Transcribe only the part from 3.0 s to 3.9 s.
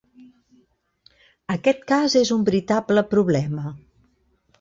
problema.